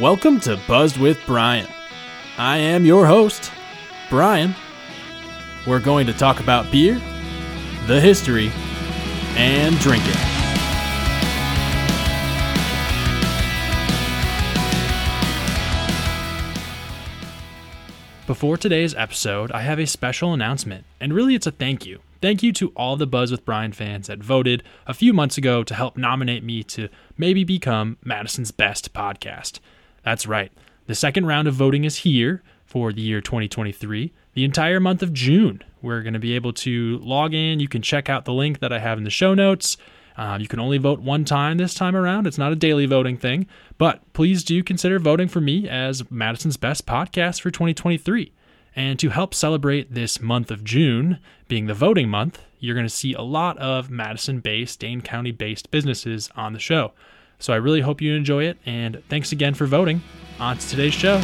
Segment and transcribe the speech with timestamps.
[0.00, 1.66] Welcome to Buzzed with Brian.
[2.36, 3.50] I am your host,
[4.10, 4.54] Brian.
[5.66, 7.00] We're going to talk about beer,
[7.86, 8.52] the history,
[9.36, 10.12] and drinking.
[18.26, 22.00] Before today's episode, I have a special announcement, and really it's a thank you.
[22.20, 25.62] Thank you to all the Buzzed with Brian fans that voted a few months ago
[25.62, 29.58] to help nominate me to maybe become Madison's best podcast.
[30.06, 30.52] That's right.
[30.86, 35.12] The second round of voting is here for the year 2023, the entire month of
[35.12, 35.64] June.
[35.82, 37.58] We're going to be able to log in.
[37.58, 39.76] You can check out the link that I have in the show notes.
[40.16, 42.28] Um, you can only vote one time this time around.
[42.28, 46.56] It's not a daily voting thing, but please do consider voting for me as Madison's
[46.56, 48.32] best podcast for 2023.
[48.76, 52.90] And to help celebrate this month of June being the voting month, you're going to
[52.90, 56.92] see a lot of Madison based, Dane County based businesses on the show.
[57.38, 60.02] So I really hope you enjoy it, and thanks again for voting.
[60.40, 61.18] On to today's show.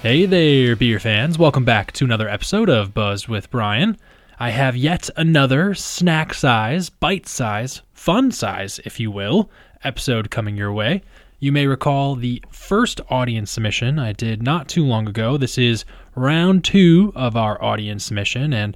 [0.00, 1.38] Hey there, beer fans.
[1.38, 3.96] Welcome back to another episode of Buzzed with Brian.
[4.38, 9.48] I have yet another snack size, bite size, fun size, if you will,
[9.82, 11.02] episode coming your way.
[11.44, 15.36] You may recall the first audience submission I did not too long ago.
[15.36, 18.74] This is round two of our audience submission, and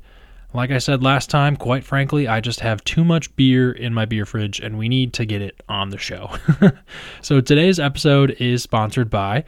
[0.52, 4.04] like I said last time, quite frankly, I just have too much beer in my
[4.04, 6.30] beer fridge and we need to get it on the show.
[7.22, 9.44] so today's episode is sponsored by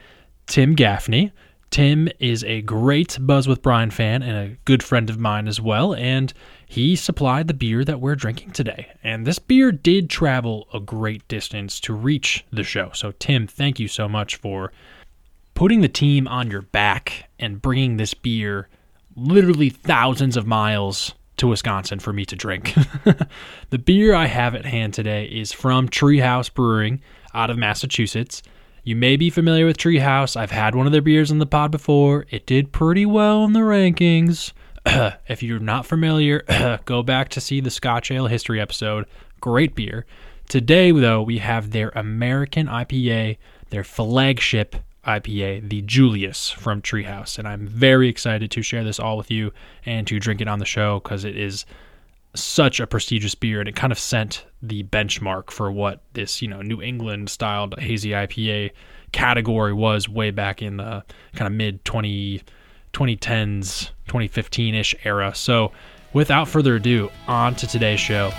[0.47, 1.31] Tim Gaffney.
[1.71, 5.61] Tim is a great Buzzed with Brian fan and a good friend of mine as
[5.61, 6.33] well, and
[6.67, 8.89] he supplied the beer that we're drinking today.
[9.05, 12.91] And this beer did travel a great distance to reach the show.
[12.93, 14.73] So, Tim, thank you so much for
[15.55, 18.69] putting the team on your back and bringing this beer
[19.15, 22.75] literally thousands of miles to Wisconsin for me to drink.
[23.71, 27.01] the beer I have at hand today is from Treehouse Brewing
[27.33, 28.43] out of Massachusetts.
[28.91, 30.37] You may be familiar with Treehouse.
[30.37, 32.27] I've had one of their beers in the pod before.
[32.29, 34.51] It did pretty well in the rankings.
[35.29, 36.43] if you're not familiar,
[36.87, 39.07] go back to see the Scotch Ale history episode.
[39.41, 40.07] Great beer.
[40.49, 44.75] Today, though, we have their American IPA, their flagship
[45.07, 47.39] IPA, the Julius from Treehouse.
[47.39, 49.53] And I'm very excited to share this all with you
[49.87, 51.65] and to drink it on the show because it is
[52.35, 56.49] such a prestigious beer and it kind of sent the benchmark for what this, you
[56.49, 58.71] know, New England styled hazy IPA
[59.13, 61.05] category was way back in the
[61.35, 62.43] kind of mid 20
[62.93, 65.35] 2010s, 2015-ish era.
[65.35, 65.73] So,
[66.13, 68.33] without further ado, on to today's show.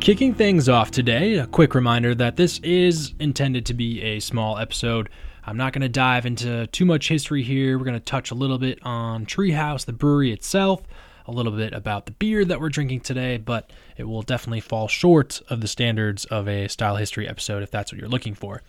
[0.00, 4.58] Kicking things off today, a quick reminder that this is intended to be a small
[4.58, 5.08] episode.
[5.48, 7.78] I'm not going to dive into too much history here.
[7.78, 10.82] We're going to touch a little bit on Treehouse, the brewery itself,
[11.24, 14.88] a little bit about the beer that we're drinking today, but it will definitely fall
[14.88, 18.62] short of the standards of a style history episode if that's what you're looking for.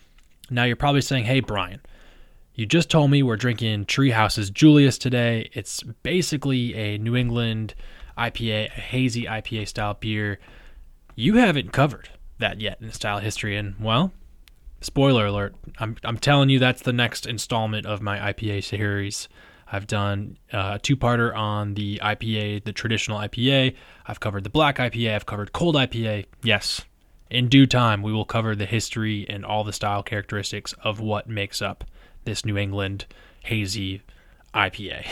[0.52, 1.82] Now, you're probably saying, hey, Brian,
[2.54, 5.50] you just told me we're drinking Treehouse's Julius today.
[5.54, 7.74] It's basically a New England
[8.20, 10.38] IPA, a hazy IPA style beer.
[11.16, 14.14] You haven't covered that yet in style history, and well,
[14.82, 19.28] spoiler alert, I'm, I'm telling you that's the next installment of my IPA series.
[19.72, 23.76] I've done uh, a two parter on the IPA, the traditional IPA.
[24.06, 25.16] I've covered the black IPA.
[25.16, 26.26] I've covered cold IPA.
[26.42, 26.82] Yes,
[27.30, 31.28] in due time, we will cover the history and all the style characteristics of what
[31.28, 31.84] makes up
[32.24, 33.06] this New England
[33.44, 34.02] hazy
[34.54, 35.06] IPA.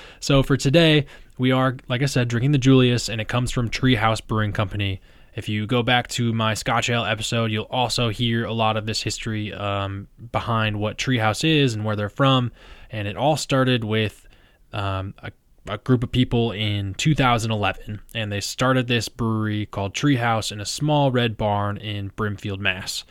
[0.20, 1.06] so for today,
[1.38, 5.00] we are, like I said, drinking the Julius, and it comes from Treehouse Brewing Company.
[5.36, 8.86] If you go back to my Scotch Ale episode, you'll also hear a lot of
[8.86, 12.52] this history um, behind what Treehouse is and where they're from.
[12.90, 14.26] And it all started with
[14.72, 15.30] um, a,
[15.68, 20.66] a, group of people in 2011, and they started this brewery called Treehouse in a
[20.66, 23.04] small red barn in Brimfield, Mass.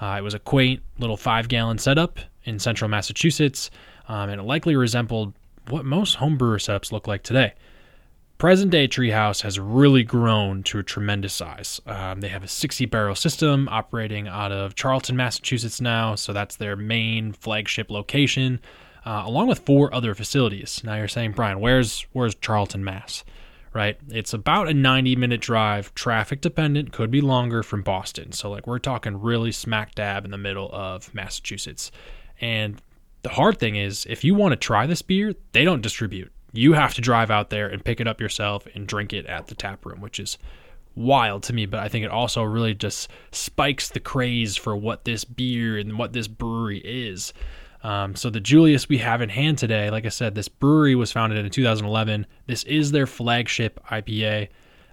[0.00, 3.70] Uh, it was a quaint little five gallon setup in central Massachusetts,
[4.06, 5.34] um, and it likely resembled
[5.68, 7.54] what most homebrewer setups look like today
[8.42, 11.80] present day Treehouse has really grown to a tremendous size.
[11.86, 16.56] Um, they have a 60 barrel system operating out of Charlton, Massachusetts now, so that's
[16.56, 18.60] their main flagship location,
[19.06, 20.82] uh, along with four other facilities.
[20.82, 23.22] Now you're saying, Brian, where's where's Charlton, Mass?
[23.72, 28.32] Right, it's about a 90 minute drive, traffic dependent, could be longer from Boston.
[28.32, 31.92] So like we're talking really smack dab in the middle of Massachusetts,
[32.40, 32.82] and
[33.22, 36.32] the hard thing is, if you want to try this beer, they don't distribute.
[36.52, 39.46] You have to drive out there and pick it up yourself and drink it at
[39.46, 40.38] the tap room, which is
[40.94, 45.04] wild to me, but I think it also really just spikes the craze for what
[45.04, 47.32] this beer and what this brewery is.
[47.82, 51.10] Um, so the Julius we have in hand today, like I said, this brewery was
[51.10, 52.26] founded in 2011.
[52.46, 54.48] This is their flagship IPA.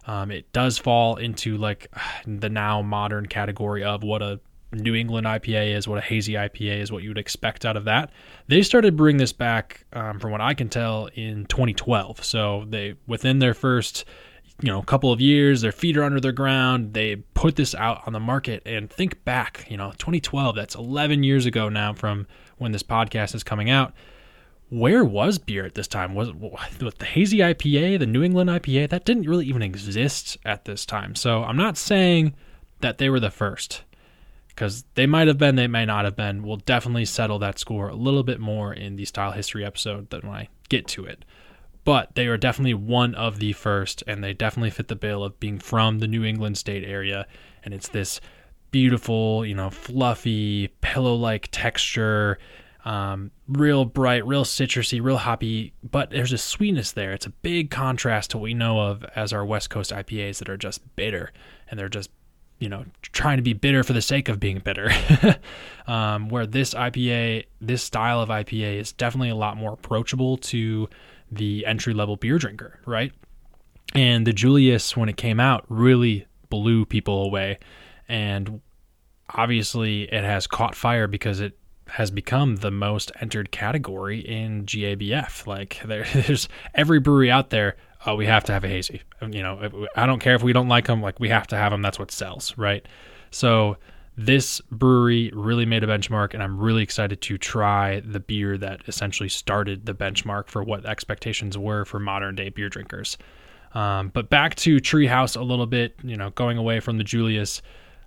[0.08, 1.92] Um, it does fall into like
[2.26, 4.40] the now modern category of what a
[4.72, 7.86] New England IPA is, what a hazy IPA is, what you would expect out of
[7.86, 8.12] that.
[8.48, 12.24] They started brewing this back, um, from what I can tell, in 2012.
[12.24, 14.06] So they within their first
[14.62, 16.94] you know couple of years their feet are under the ground.
[16.94, 21.24] They put this out on the market and think back you know 2012 that's 11
[21.24, 22.28] years ago now from
[22.58, 23.94] when this podcast is coming out.
[24.70, 26.14] Where was beer at this time?
[26.14, 30.66] Was with the hazy ipa the new england ipa that didn't really even exist at
[30.66, 31.16] this time.
[31.16, 32.36] So i'm not saying
[32.82, 33.84] that they were the first
[34.60, 36.44] because they might have been, they may not have been.
[36.44, 40.28] We'll definitely settle that score a little bit more in the style history episode than
[40.28, 41.24] when I get to it.
[41.86, 45.40] But they are definitely one of the first, and they definitely fit the bill of
[45.40, 47.26] being from the New England state area.
[47.64, 48.20] And it's this
[48.70, 52.38] beautiful, you know, fluffy, pillow like texture,
[52.84, 57.14] um, real bright, real citrusy, real hoppy, but there's a sweetness there.
[57.14, 60.50] It's a big contrast to what we know of as our West Coast IPAs that
[60.50, 61.32] are just bitter
[61.70, 62.10] and they're just
[62.60, 64.92] you know trying to be bitter for the sake of being bitter.
[65.88, 70.88] Um, where this ipa this style of ipa is definitely a lot more approachable to
[71.32, 73.12] the entry level beer drinker right?
[73.96, 77.60] And the julius when it came out really blew people away.
[78.08, 78.62] And
[79.30, 81.58] obviously it has caught fire because it
[81.88, 85.48] has become the most entered category in GABF.
[85.48, 89.02] Like there, there's every brewery out there uh, we have to have a hazy.
[89.22, 91.72] You know, I don't care if we don't like them, like we have to have
[91.72, 91.82] them.
[91.82, 92.86] That's what sells, right?
[93.32, 93.78] So
[94.18, 98.82] this brewery really made a benchmark, and I'm really excited to try the beer that
[98.88, 103.18] essentially started the benchmark for what expectations were for modern day beer drinkers.
[103.74, 107.62] Um, but back to Treehouse a little bit, you know, going away from the Julius.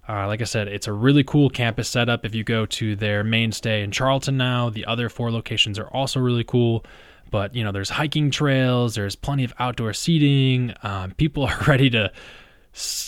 [0.08, 2.24] Uh, like I said, it's a really cool campus setup.
[2.26, 6.18] If you go to their mainstay in Charlton now, the other four locations are also
[6.18, 6.84] really cool.
[7.32, 10.74] But you know, there's hiking trails, there's plenty of outdoor seating.
[10.84, 12.12] Um, people are ready to,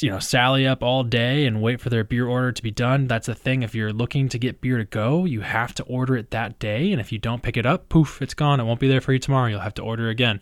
[0.00, 3.06] you know, sally up all day and wait for their beer order to be done.
[3.06, 3.62] That's the thing.
[3.62, 6.90] If you're looking to get beer to go, you have to order it that day,
[6.90, 8.58] and if you don't pick it up, poof, it's gone.
[8.58, 9.48] It won't be there for you tomorrow.
[9.48, 10.40] You'll have to order again.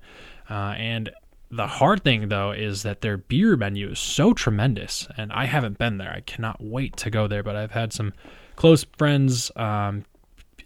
[0.48, 1.10] Uh, and
[1.50, 5.76] the hard thing though is that their beer menu is so tremendous, and I haven't
[5.76, 6.12] been there.
[6.12, 8.14] I cannot wait to go there, but I've had some
[8.54, 10.04] close friends um,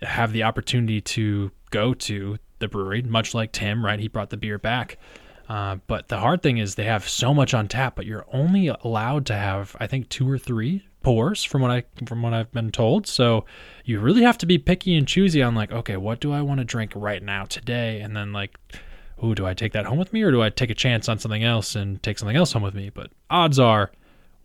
[0.03, 3.99] have the opportunity to go to the brewery, much like Tim, right?
[3.99, 4.99] He brought the beer back.
[5.49, 8.69] Uh, but the hard thing is they have so much on tap, but you're only
[8.69, 12.51] allowed to have, I think, two or three pours from what I from what I've
[12.51, 13.07] been told.
[13.07, 13.45] So
[13.85, 16.59] you really have to be picky and choosy on like, okay, what do I want
[16.59, 18.01] to drink right now today?
[18.01, 18.59] And then like,
[19.23, 21.21] ooh, do I take that home with me or do I take a chance on
[21.21, 22.91] something else and take something else home with me?
[22.91, 23.93] But odds are,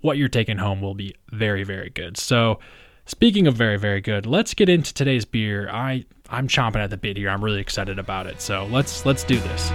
[0.02, 2.16] what you're taking home will be very very good.
[2.16, 2.60] So
[3.06, 5.70] speaking of very very good, let's get into today's beer.
[5.70, 7.30] I I'm chomping at the bit here.
[7.30, 8.42] I'm really excited about it.
[8.42, 9.72] So let's let's do this.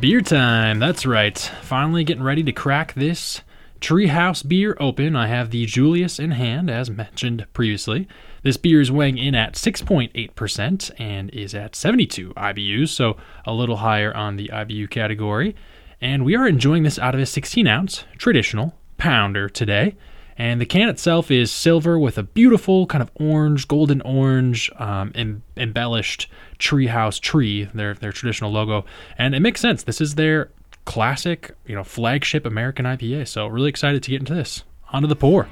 [0.00, 0.78] Beer time.
[0.78, 1.36] That's right.
[1.62, 3.42] Finally getting ready to crack this
[3.80, 5.14] Treehouse beer open.
[5.14, 8.08] I have the Julius in hand, as mentioned previously.
[8.42, 13.76] This beer is weighing in at 6.8% and is at 72 IBUs, so a little
[13.76, 15.54] higher on the IBU category.
[16.00, 19.96] And we are enjoying this out of a 16 ounce traditional pounder today.
[20.36, 25.10] And the can itself is silver with a beautiful kind of orange, golden orange, um,
[25.16, 26.30] em- embellished
[26.60, 28.84] treehouse tree, their their traditional logo.
[29.18, 29.82] And it makes sense.
[29.82, 30.50] This is their
[30.88, 33.28] classic, you know, flagship American IPA.
[33.28, 34.64] So really excited to get into this.
[34.90, 35.46] Onto the pour.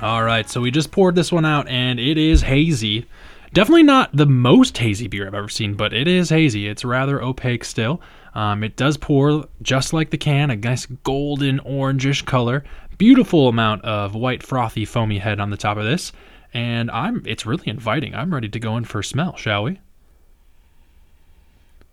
[0.00, 3.04] All right, so we just poured this one out, and it is hazy.
[3.52, 6.68] Definitely not the most hazy beer I've ever seen, but it is hazy.
[6.68, 8.00] It's rather opaque still.
[8.34, 12.64] Um, it does pour just like the can, a nice golden orangish color.
[12.98, 16.12] Beautiful amount of white frothy foamy head on the top of this,
[16.52, 18.14] and I'm it's really inviting.
[18.14, 19.80] I'm ready to go in for a smell, shall we?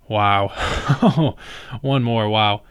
[0.07, 1.35] Wow.
[1.81, 2.27] One more.
[2.29, 2.63] Wow.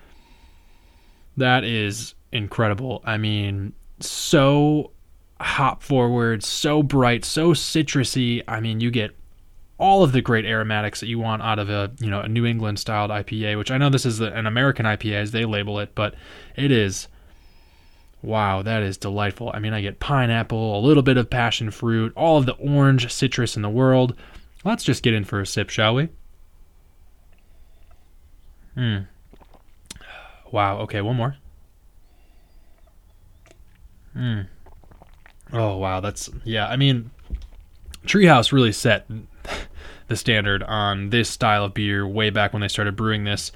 [1.36, 3.02] That is incredible.
[3.04, 4.92] I mean, so
[5.40, 8.42] hop forward, so bright, so citrusy.
[8.46, 9.16] I mean, you get
[9.78, 12.46] all of the great aromatics that you want out of a you know a New
[12.46, 15.94] England styled IPA, which I know this is an American IPA as they label it,
[15.94, 16.14] but
[16.56, 17.08] it is.
[18.24, 19.50] Wow, that is delightful.
[19.52, 23.12] I mean, I get pineapple, a little bit of passion fruit, all of the orange
[23.12, 24.16] citrus in the world.
[24.64, 26.08] Let's just get in for a sip, shall we?
[28.74, 29.00] Hmm.
[30.50, 30.78] Wow.
[30.78, 31.36] Okay, one more.
[34.14, 34.40] Hmm.
[35.52, 36.66] Oh wow, that's yeah.
[36.66, 37.10] I mean,
[38.06, 39.06] Treehouse really set
[40.08, 43.52] the standard on this style of beer way back when they started brewing this.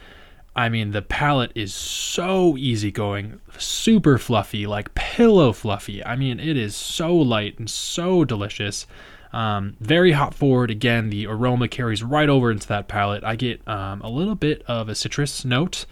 [0.57, 6.05] I mean, the palate is so easygoing, super fluffy, like pillow fluffy.
[6.05, 8.87] I mean, it is so light and so delicious.
[9.33, 10.71] Um, very hop forward.
[10.71, 13.23] Again, the aroma carries right over into that palate.
[13.23, 15.85] I get um, a little bit of a citrus note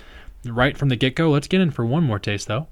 [0.44, 1.30] right from the get go.
[1.30, 2.66] Let's get in for one more taste, though.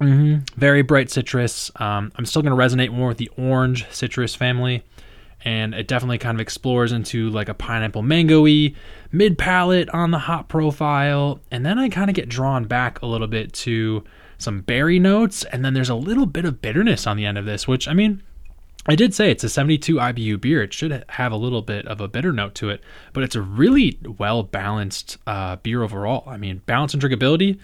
[0.00, 0.58] Mm-hmm.
[0.58, 1.70] Very bright citrus.
[1.76, 4.82] Um, I'm still going to resonate more with the orange citrus family,
[5.42, 8.74] and it definitely kind of explores into like a pineapple mangoey
[9.12, 13.06] mid palate on the hop profile, and then I kind of get drawn back a
[13.06, 14.04] little bit to
[14.38, 17.44] some berry notes, and then there's a little bit of bitterness on the end of
[17.44, 18.22] this, which I mean,
[18.86, 20.62] I did say it's a 72 IBU beer.
[20.62, 22.82] It should have a little bit of a bitter note to it,
[23.12, 26.24] but it's a really well balanced uh, beer overall.
[26.26, 27.58] I mean, balance and drinkability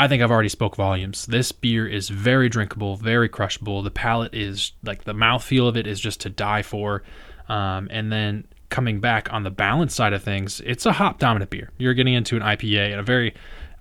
[0.00, 1.26] I think I've already spoke volumes.
[1.26, 3.82] This beer is very drinkable, very crushable.
[3.82, 7.02] The palate is like the mouthfeel of it is just to die for.
[7.50, 11.50] Um, and then coming back on the balance side of things, it's a hop dominant
[11.50, 11.70] beer.
[11.76, 13.34] You're getting into an IPA and a very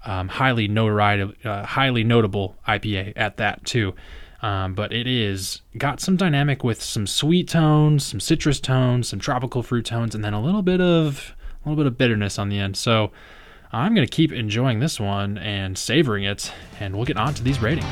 [0.03, 3.95] um, highly notoriety, uh, highly notable IPA at that too.
[4.41, 9.19] Um, but it is got some dynamic with some sweet tones, some citrus tones, some
[9.19, 11.33] tropical fruit tones, and then a little bit of
[11.65, 12.75] a little bit of bitterness on the end.
[12.75, 13.11] So
[13.71, 17.43] I'm going to keep enjoying this one and savoring it, and we'll get on to
[17.43, 17.85] these ratings.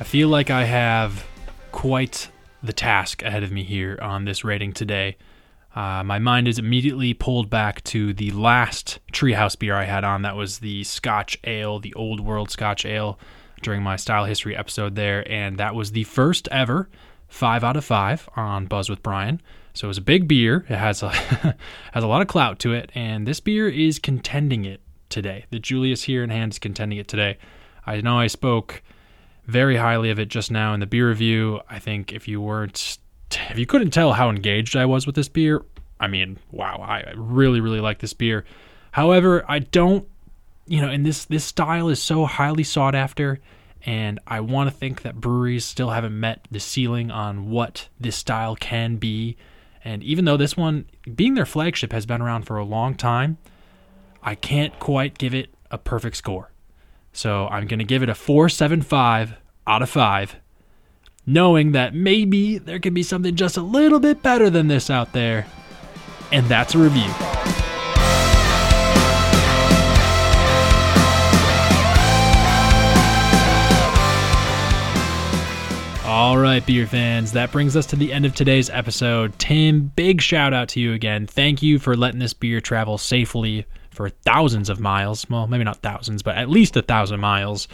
[0.00, 1.24] I feel like I have
[1.70, 2.30] quite
[2.64, 5.16] the task ahead of me here on this rating today.
[5.76, 10.22] Uh, my mind is immediately pulled back to the last treehouse beer I had on.
[10.22, 13.20] That was the Scotch Ale, the Old World Scotch Ale,
[13.62, 15.30] during my style history episode there.
[15.30, 16.88] And that was the first ever
[17.28, 19.40] five out of five on Buzzed with Brian.
[19.78, 20.66] So it was a big beer.
[20.68, 21.10] It has a
[21.92, 25.44] has a lot of clout to it, and this beer is contending it today.
[25.50, 27.38] The Julius here in hand is contending it today.
[27.86, 28.82] I know I spoke
[29.46, 31.60] very highly of it just now in the beer review.
[31.70, 32.98] I think if you weren't
[33.50, 35.64] if you couldn't tell how engaged I was with this beer,
[36.00, 38.44] I mean, wow, I really really like this beer.
[38.90, 40.08] However, I don't
[40.66, 43.38] you know, and this this style is so highly sought after
[43.86, 48.16] and I want to think that breweries still haven't met the ceiling on what this
[48.16, 49.36] style can be
[49.84, 53.38] and even though this one, being their flagship, has been around for a long time,
[54.22, 56.50] I can't quite give it a perfect score.
[57.12, 59.34] So I'm going to give it a 475
[59.66, 60.36] out of 5,
[61.26, 65.12] knowing that maybe there could be something just a little bit better than this out
[65.12, 65.46] there.
[66.30, 67.37] And that's a review.
[76.08, 79.38] All right, beer fans, that brings us to the end of today's episode.
[79.38, 81.26] Tim, big shout out to you again.
[81.26, 85.28] Thank you for letting this beer travel safely for thousands of miles.
[85.28, 87.68] Well, maybe not thousands, but at least a thousand miles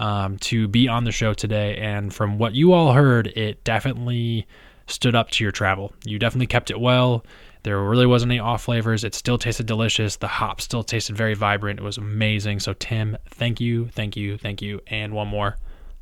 [0.00, 1.76] um, to be on the show today.
[1.76, 4.48] And from what you all heard, it definitely
[4.88, 5.92] stood up to your travel.
[6.04, 7.24] You definitely kept it well.
[7.62, 9.04] There really wasn't any off flavors.
[9.04, 10.16] It still tasted delicious.
[10.16, 11.78] The hop still tasted very vibrant.
[11.78, 12.58] It was amazing.
[12.58, 14.80] So, Tim, thank you, thank you, thank you.
[14.88, 15.56] And one more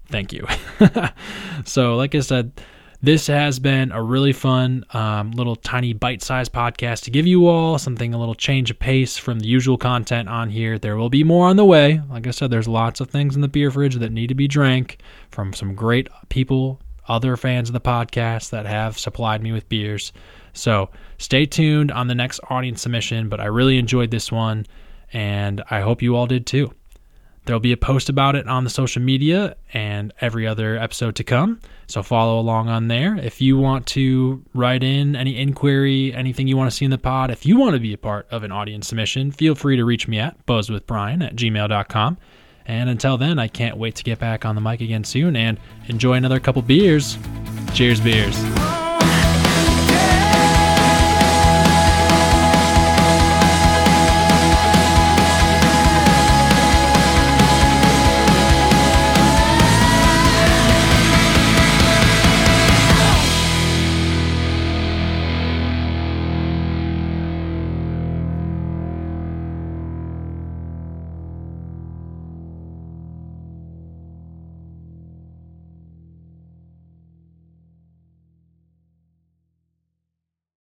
[0.08, 0.46] thank you.
[1.64, 2.52] so, like I said,
[3.04, 7.78] this has been a really fun um, little tiny bite-sized podcast to give you all
[7.78, 10.78] something a little change of pace from the usual content on here.
[10.78, 12.00] There will be more on the way.
[12.08, 14.49] Like I said, there's lots of things in the beer fridge that need to be
[14.49, 19.68] drank from some great people, other fans of the podcast that have supplied me with
[19.68, 20.14] beers.
[20.54, 23.28] So stay tuned on the next audience submission.
[23.28, 24.64] But I really enjoyed this one,
[25.12, 26.73] and I hope you all did too.
[27.44, 31.24] There'll be a post about it on the social media and every other episode to
[31.24, 31.60] come.
[31.86, 33.16] So follow along on there.
[33.16, 36.98] If you want to write in any inquiry, anything you want to see in the
[36.98, 39.84] pod, if you want to be a part of an audience submission, feel free to
[39.84, 42.18] reach me at buzzwithbrian at gmail.com.
[42.66, 45.60] And until then, I can't wait to get back on the mic again soon and
[45.88, 47.18] enjoy another couple beers.
[47.74, 48.83] Cheers, beers.